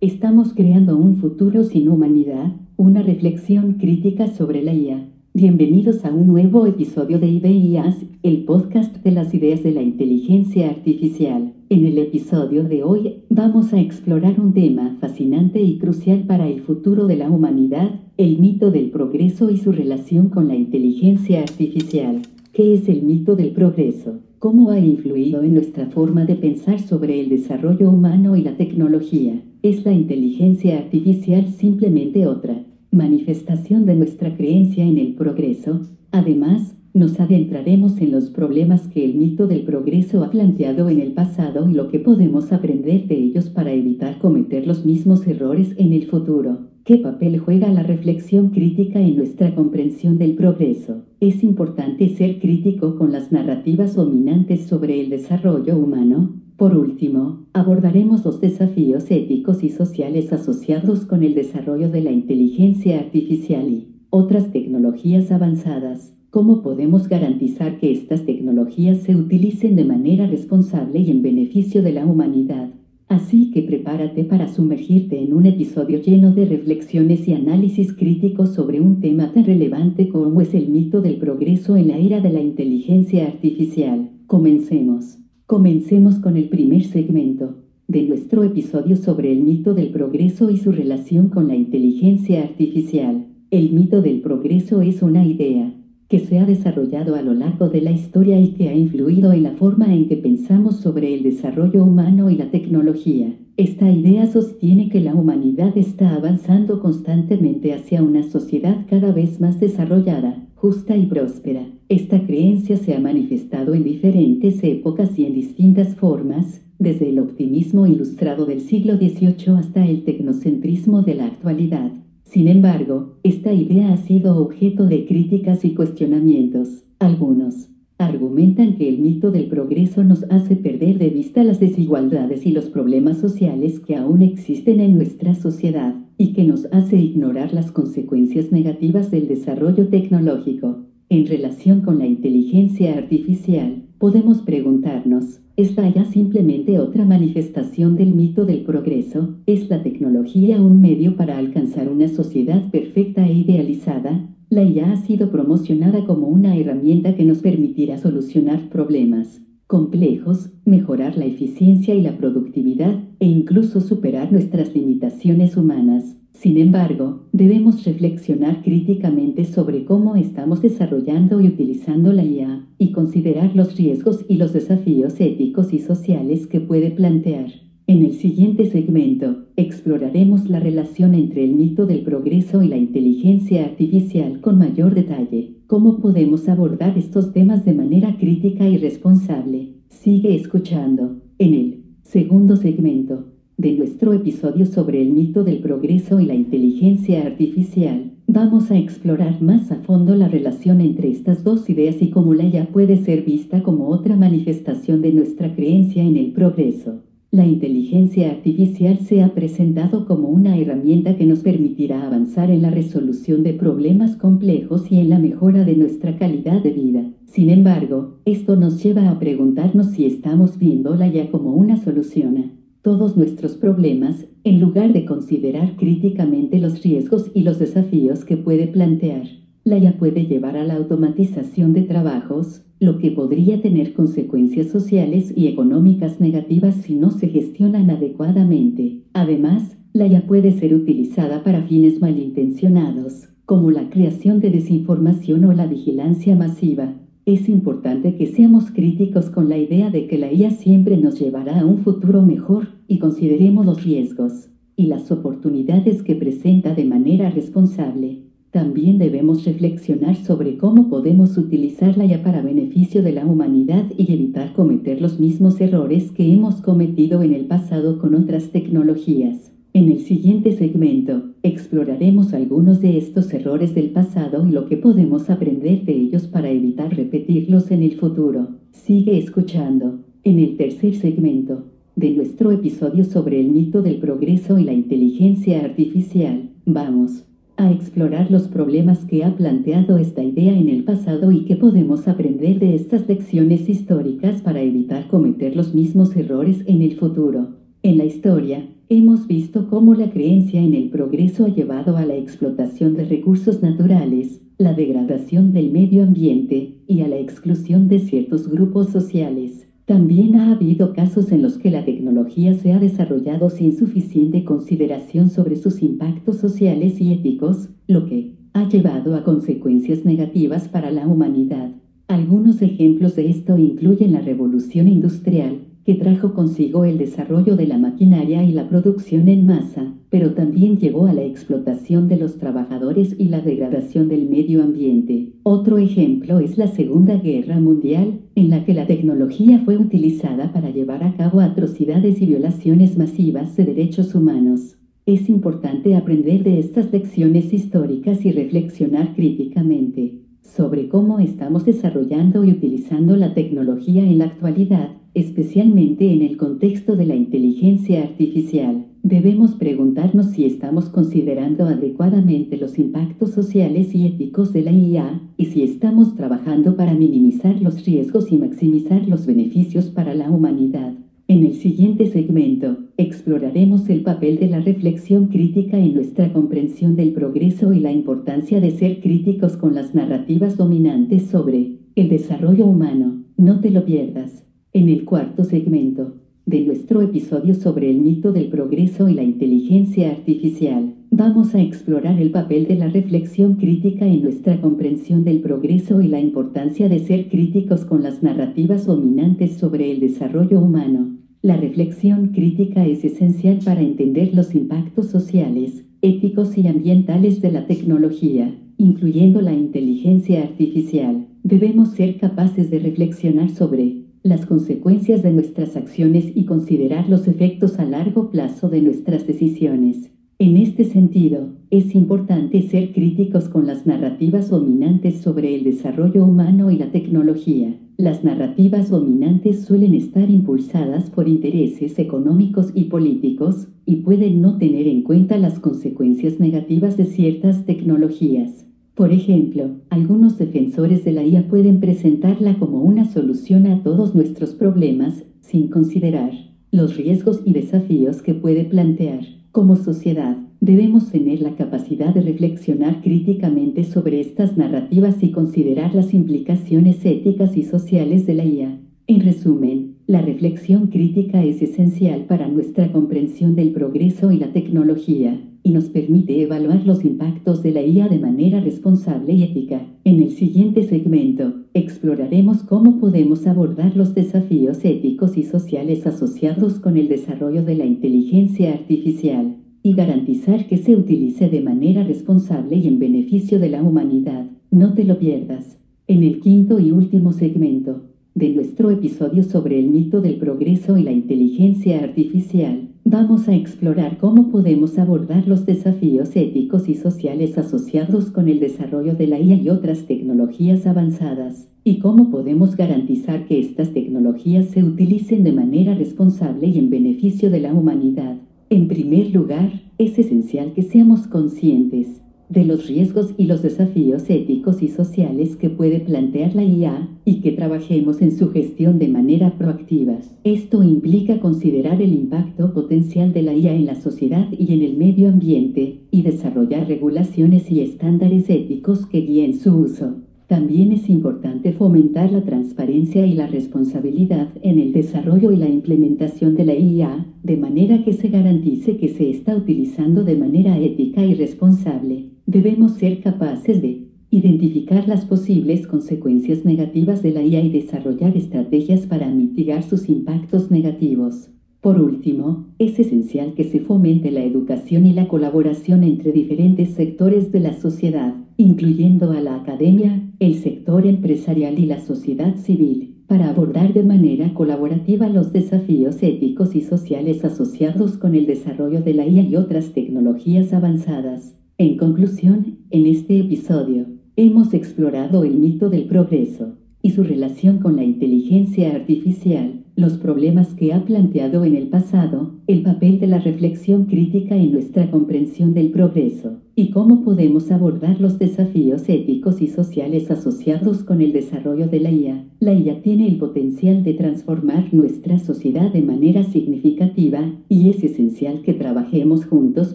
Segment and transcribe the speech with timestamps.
[0.00, 2.52] ¿Estamos creando un futuro sin humanidad?
[2.76, 5.08] Una reflexión crítica sobre la IA.
[5.34, 10.70] Bienvenidos a un nuevo episodio de IDEAS, el podcast de las ideas de la inteligencia
[10.70, 11.52] artificial.
[11.68, 16.60] En el episodio de hoy vamos a explorar un tema fascinante y crucial para el
[16.60, 22.22] futuro de la humanidad, el mito del progreso y su relación con la inteligencia artificial.
[22.52, 24.20] ¿Qué es el mito del progreso?
[24.38, 29.42] ¿Cómo ha influido en nuestra forma de pensar sobre el desarrollo humano y la tecnología?
[29.60, 35.80] ¿Es la inteligencia artificial simplemente otra manifestación de nuestra creencia en el progreso?
[36.12, 41.12] Además, nos adentraremos en los problemas que el mito del progreso ha planteado en el
[41.12, 45.92] pasado y lo que podemos aprender de ellos para evitar cometer los mismos errores en
[45.92, 46.68] el futuro.
[46.84, 51.04] ¿Qué papel juega la reflexión crítica en nuestra comprensión del progreso?
[51.20, 56.32] Es importante ser crítico con las narrativas dominantes sobre el desarrollo humano.
[56.56, 62.98] Por último, abordaremos los desafíos éticos y sociales asociados con el desarrollo de la inteligencia
[62.98, 66.17] artificial y otras tecnologías avanzadas.
[66.30, 71.92] ¿Cómo podemos garantizar que estas tecnologías se utilicen de manera responsable y en beneficio de
[71.92, 72.68] la humanidad?
[73.08, 78.78] Así que prepárate para sumergirte en un episodio lleno de reflexiones y análisis críticos sobre
[78.78, 82.42] un tema tan relevante como es el mito del progreso en la era de la
[82.42, 84.10] inteligencia artificial.
[84.26, 85.16] Comencemos.
[85.46, 87.54] Comencemos con el primer segmento
[87.86, 93.28] de nuestro episodio sobre el mito del progreso y su relación con la inteligencia artificial.
[93.50, 95.74] El mito del progreso es una idea
[96.08, 99.42] que se ha desarrollado a lo largo de la historia y que ha influido en
[99.42, 103.34] la forma en que pensamos sobre el desarrollo humano y la tecnología.
[103.58, 109.60] Esta idea sostiene que la humanidad está avanzando constantemente hacia una sociedad cada vez más
[109.60, 111.66] desarrollada, justa y próspera.
[111.90, 117.86] Esta creencia se ha manifestado en diferentes épocas y en distintas formas, desde el optimismo
[117.86, 121.90] ilustrado del siglo XVIII hasta el tecnocentrismo de la actualidad.
[122.30, 126.84] Sin embargo, esta idea ha sido objeto de críticas y cuestionamientos.
[126.98, 132.52] Algunos argumentan que el mito del progreso nos hace perder de vista las desigualdades y
[132.52, 137.72] los problemas sociales que aún existen en nuestra sociedad y que nos hace ignorar las
[137.72, 140.84] consecuencias negativas del desarrollo tecnológico.
[141.10, 148.44] En relación con la inteligencia artificial, podemos preguntarnos, ¿Esta ya simplemente otra manifestación del mito
[148.44, 149.38] del progreso?
[149.44, 154.28] ¿Es la tecnología un medio para alcanzar una sociedad perfecta e idealizada?
[154.50, 161.18] La IA ha sido promocionada como una herramienta que nos permitirá solucionar problemas complejos, mejorar
[161.18, 166.16] la eficiencia y la productividad e incluso superar nuestras limitaciones humanas.
[166.32, 173.54] Sin embargo, debemos reflexionar críticamente sobre cómo estamos desarrollando y utilizando la IA y considerar
[173.54, 177.50] los riesgos y los desafíos éticos y sociales que puede plantear.
[177.88, 183.64] En el siguiente segmento, exploraremos la relación entre el mito del progreso y la inteligencia
[183.64, 185.54] artificial con mayor detalle.
[185.66, 189.76] ¿Cómo podemos abordar estos temas de manera crítica y responsable?
[189.88, 191.22] Sigue escuchando.
[191.38, 197.24] En el segundo segmento, de nuestro episodio sobre el mito del progreso y la inteligencia
[197.24, 202.34] artificial, vamos a explorar más a fondo la relación entre estas dos ideas y cómo
[202.34, 207.07] la IA puede ser vista como otra manifestación de nuestra creencia en el progreso.
[207.30, 212.70] La inteligencia artificial se ha presentado como una herramienta que nos permitirá avanzar en la
[212.70, 217.10] resolución de problemas complejos y en la mejora de nuestra calidad de vida.
[217.26, 223.18] Sin embargo, esto nos lleva a preguntarnos si estamos viéndola ya como una solución todos
[223.18, 229.26] nuestros problemas, en lugar de considerar críticamente los riesgos y los desafíos que puede plantear.
[229.68, 235.30] La IA puede llevar a la automatización de trabajos, lo que podría tener consecuencias sociales
[235.36, 239.02] y económicas negativas si no se gestionan adecuadamente.
[239.12, 245.52] Además, la IA puede ser utilizada para fines malintencionados, como la creación de desinformación o
[245.52, 246.94] la vigilancia masiva,
[247.26, 251.60] es importante que seamos críticos con la idea de que la IA siempre nos llevará
[251.60, 257.28] a un futuro mejor y consideremos los riesgos y las oportunidades que presenta de manera
[257.28, 258.28] responsable.
[258.50, 264.54] También debemos reflexionar sobre cómo podemos utilizarla ya para beneficio de la humanidad y evitar
[264.54, 269.52] cometer los mismos errores que hemos cometido en el pasado con otras tecnologías.
[269.74, 275.28] En el siguiente segmento, exploraremos algunos de estos errores del pasado y lo que podemos
[275.28, 278.48] aprender de ellos para evitar repetirlos en el futuro.
[278.72, 280.00] Sigue escuchando.
[280.24, 281.66] En el tercer segmento
[281.96, 287.24] de nuestro episodio sobre el mito del progreso y la inteligencia artificial, vamos
[287.58, 292.06] a explorar los problemas que ha planteado esta idea en el pasado y qué podemos
[292.06, 297.56] aprender de estas lecciones históricas para evitar cometer los mismos errores en el futuro.
[297.82, 302.16] En la historia, hemos visto cómo la creencia en el progreso ha llevado a la
[302.16, 308.48] explotación de recursos naturales, la degradación del medio ambiente y a la exclusión de ciertos
[308.48, 309.67] grupos sociales.
[309.88, 315.30] También ha habido casos en los que la tecnología se ha desarrollado sin suficiente consideración
[315.30, 321.06] sobre sus impactos sociales y éticos, lo que ha llevado a consecuencias negativas para la
[321.06, 321.70] humanidad.
[322.06, 327.78] Algunos ejemplos de esto incluyen la revolución industrial, que trajo consigo el desarrollo de la
[327.78, 333.16] maquinaria y la producción en masa, pero también llevó a la explotación de los trabajadores
[333.18, 335.32] y la degradación del medio ambiente.
[335.44, 340.68] Otro ejemplo es la Segunda Guerra Mundial, en la que la tecnología fue utilizada para
[340.68, 344.76] llevar a cabo atrocidades y violaciones masivas de derechos humanos.
[345.06, 352.50] Es importante aprender de estas lecciones históricas y reflexionar críticamente sobre cómo estamos desarrollando y
[352.50, 358.86] utilizando la tecnología en la actualidad especialmente en el contexto de la inteligencia artificial.
[359.02, 365.46] Debemos preguntarnos si estamos considerando adecuadamente los impactos sociales y éticos de la IA y
[365.46, 370.94] si estamos trabajando para minimizar los riesgos y maximizar los beneficios para la humanidad.
[371.30, 377.12] En el siguiente segmento, exploraremos el papel de la reflexión crítica en nuestra comprensión del
[377.12, 383.24] progreso y la importancia de ser críticos con las narrativas dominantes sobre el desarrollo humano.
[383.36, 384.46] No te lo pierdas.
[384.72, 386.14] En el cuarto segmento
[386.48, 392.18] de nuestro episodio sobre el mito del progreso y la inteligencia artificial, vamos a explorar
[392.22, 397.00] el papel de la reflexión crítica en nuestra comprensión del progreso y la importancia de
[397.00, 401.18] ser críticos con las narrativas dominantes sobre el desarrollo humano.
[401.42, 407.66] La reflexión crítica es esencial para entender los impactos sociales, éticos y ambientales de la
[407.66, 411.26] tecnología, incluyendo la inteligencia artificial.
[411.42, 417.78] Debemos ser capaces de reflexionar sobre las consecuencias de nuestras acciones y considerar los efectos
[417.78, 420.10] a largo plazo de nuestras decisiones.
[420.40, 426.70] En este sentido, es importante ser críticos con las narrativas dominantes sobre el desarrollo humano
[426.70, 427.76] y la tecnología.
[427.96, 434.86] Las narrativas dominantes suelen estar impulsadas por intereses económicos y políticos y pueden no tener
[434.86, 438.68] en cuenta las consecuencias negativas de ciertas tecnologías.
[438.98, 444.56] Por ejemplo, algunos defensores de la IA pueden presentarla como una solución a todos nuestros
[444.56, 446.32] problemas, sin considerar
[446.72, 449.20] los riesgos y desafíos que puede plantear.
[449.52, 456.12] Como sociedad, debemos tener la capacidad de reflexionar críticamente sobre estas narrativas y considerar las
[456.12, 458.80] implicaciones éticas y sociales de la IA.
[459.06, 465.38] En resumen, la reflexión crítica es esencial para nuestra comprensión del progreso y la tecnología
[465.62, 469.86] y nos permite evaluar los impactos de la IA de manera responsable y ética.
[470.04, 476.96] En el siguiente segmento, exploraremos cómo podemos abordar los desafíos éticos y sociales asociados con
[476.96, 482.88] el desarrollo de la inteligencia artificial y garantizar que se utilice de manera responsable y
[482.88, 484.46] en beneficio de la humanidad.
[484.70, 485.78] No te lo pierdas.
[486.06, 488.08] En el quinto y último segmento
[488.38, 494.18] de nuestro episodio sobre el mito del progreso y la inteligencia artificial, Vamos a explorar
[494.18, 499.54] cómo podemos abordar los desafíos éticos y sociales asociados con el desarrollo de la IA
[499.54, 505.94] y otras tecnologías avanzadas, y cómo podemos garantizar que estas tecnologías se utilicen de manera
[505.94, 508.36] responsable y en beneficio de la humanidad.
[508.68, 514.82] En primer lugar, es esencial que seamos conscientes de los riesgos y los desafíos éticos
[514.82, 519.58] y sociales que puede plantear la IA y que trabajemos en su gestión de manera
[519.58, 520.18] proactiva.
[520.44, 524.96] Esto implica considerar el impacto potencial de la IA en la sociedad y en el
[524.96, 530.27] medio ambiente y desarrollar regulaciones y estándares éticos que guíen su uso.
[530.48, 536.54] También es importante fomentar la transparencia y la responsabilidad en el desarrollo y la implementación
[536.56, 541.22] de la IA, de manera que se garantice que se está utilizando de manera ética
[541.22, 542.30] y responsable.
[542.46, 549.00] Debemos ser capaces de identificar las posibles consecuencias negativas de la IA y desarrollar estrategias
[549.02, 551.50] para mitigar sus impactos negativos.
[551.82, 557.52] Por último, es esencial que se fomente la educación y la colaboración entre diferentes sectores
[557.52, 563.50] de la sociedad, incluyendo a la academia, el sector empresarial y la sociedad civil, para
[563.50, 569.26] abordar de manera colaborativa los desafíos éticos y sociales asociados con el desarrollo de la
[569.26, 571.56] IA y otras tecnologías avanzadas.
[571.76, 577.96] En conclusión, en este episodio, hemos explorado el mito del progreso y su relación con
[577.96, 583.38] la inteligencia artificial, los problemas que ha planteado en el pasado, el papel de la
[583.38, 589.68] reflexión crítica en nuestra comprensión del progreso, y cómo podemos abordar los desafíos éticos y
[589.68, 592.44] sociales asociados con el desarrollo de la IA.
[592.60, 598.60] La IA tiene el potencial de transformar nuestra sociedad de manera significativa y es esencial
[598.60, 599.94] que trabajemos juntos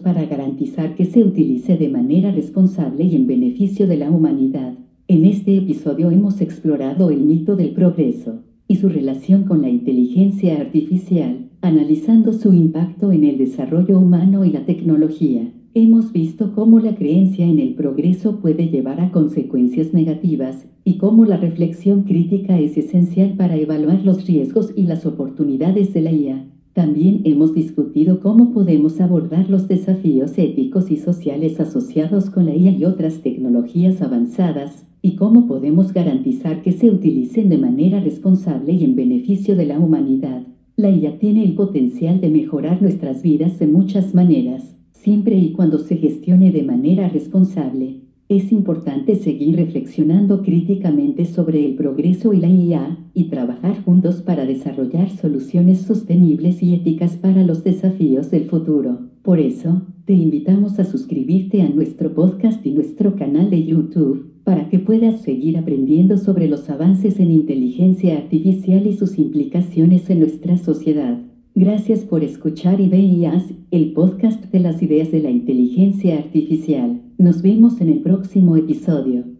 [0.00, 4.74] para garantizar que se utilice de manera responsable y en beneficio de la humanidad.
[5.06, 10.58] En este episodio hemos explorado el mito del progreso y su relación con la inteligencia
[10.58, 15.52] artificial, analizando su impacto en el desarrollo humano y la tecnología.
[15.74, 21.26] Hemos visto cómo la creencia en el progreso puede llevar a consecuencias negativas y cómo
[21.26, 26.46] la reflexión crítica es esencial para evaluar los riesgos y las oportunidades de la IA.
[26.74, 32.72] También hemos discutido cómo podemos abordar los desafíos éticos y sociales asociados con la IA
[32.72, 38.82] y otras tecnologías avanzadas, y cómo podemos garantizar que se utilicen de manera responsable y
[38.84, 40.46] en beneficio de la humanidad.
[40.76, 45.78] La IA tiene el potencial de mejorar nuestras vidas de muchas maneras, siempre y cuando
[45.78, 48.03] se gestione de manera responsable.
[48.34, 54.44] Es importante seguir reflexionando críticamente sobre el progreso y la IA y trabajar juntos para
[54.44, 58.98] desarrollar soluciones sostenibles y éticas para los desafíos del futuro.
[59.22, 64.68] Por eso, te invitamos a suscribirte a nuestro podcast y nuestro canal de YouTube para
[64.68, 70.58] que puedas seguir aprendiendo sobre los avances en inteligencia artificial y sus implicaciones en nuestra
[70.58, 71.20] sociedad.
[71.56, 77.00] Gracias por escuchar IBIAS, el podcast de las ideas de la inteligencia artificial.
[77.16, 79.33] Nos vemos en el próximo episodio.